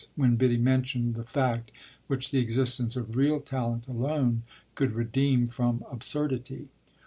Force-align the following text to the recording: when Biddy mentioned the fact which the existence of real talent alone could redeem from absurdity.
when 0.15 0.35
Biddy 0.35 0.57
mentioned 0.57 1.13
the 1.13 1.23
fact 1.23 1.69
which 2.07 2.31
the 2.31 2.39
existence 2.39 2.95
of 2.95 3.15
real 3.15 3.39
talent 3.39 3.85
alone 3.87 4.41
could 4.73 4.93
redeem 4.93 5.45
from 5.45 5.85
absurdity. 5.91 6.69